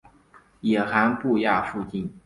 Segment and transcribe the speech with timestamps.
[0.61, 2.11] 野寒布岬附近。